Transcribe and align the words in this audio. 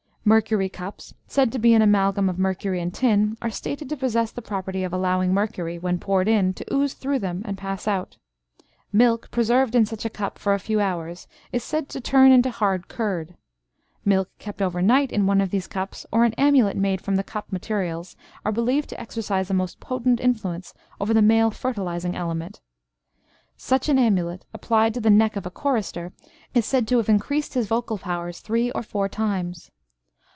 Mercury 0.23 0.69
cups, 0.69 1.15
said 1.25 1.51
to 1.51 1.57
be 1.57 1.71
made 1.71 1.77
of 1.77 1.81
an 1.81 1.89
amalgam 1.89 2.29
of 2.29 2.37
mercury 2.37 2.79
and 2.79 2.93
tin, 2.93 3.35
are 3.41 3.49
stated 3.49 3.89
to 3.89 3.97
possess 3.97 4.29
the 4.31 4.43
property 4.43 4.83
of 4.83 4.93
allowing 4.93 5.33
mercury, 5.33 5.79
when 5.79 5.97
poured 5.97 6.27
in, 6.27 6.53
to 6.53 6.73
ooze 6.73 6.93
through 6.93 7.17
them, 7.17 7.41
and 7.43 7.57
pass 7.57 7.87
out. 7.87 8.17
Milk 8.93 9.31
preserved 9.31 9.73
in 9.73 9.83
such 9.83 10.05
a 10.05 10.11
cup 10.11 10.37
for 10.37 10.53
a 10.53 10.59
few 10.59 10.79
hours 10.79 11.27
is 11.51 11.63
said 11.63 11.89
to 11.89 11.99
turn 11.99 12.31
into 12.31 12.51
hard 12.51 12.87
curd. 12.87 13.35
Milk 14.05 14.29
kept 14.37 14.61
over 14.61 14.79
night 14.79 15.11
in 15.11 15.25
one 15.25 15.41
of 15.41 15.49
these 15.49 15.65
cups, 15.65 16.05
or 16.11 16.23
an 16.23 16.35
amulet 16.35 16.77
made 16.77 17.01
from 17.01 17.15
the 17.15 17.23
cup 17.23 17.51
materials, 17.51 18.15
are 18.45 18.51
believed 18.51 18.89
to 18.89 19.01
exercise 19.01 19.49
a 19.49 19.55
most 19.55 19.79
potent 19.79 20.19
influence 20.19 20.75
over 20.99 21.15
the 21.15 21.23
male 21.23 21.49
fertilising 21.49 22.15
element. 22.15 22.61
Such 23.57 23.89
an 23.89 23.97
amulet, 23.97 24.45
applied 24.53 24.93
to 24.93 25.01
the 25.01 25.09
neck 25.09 25.35
of 25.35 25.47
a 25.47 25.51
chorister, 25.51 26.13
is 26.53 26.65
said 26.67 26.87
to 26.89 26.97
have 26.97 27.09
increased 27.09 27.55
his 27.55 27.65
vocal 27.67 27.97
powers 27.97 28.39
three 28.39 28.69
or 28.73 28.83
four 28.83 29.09
times. 29.09 29.71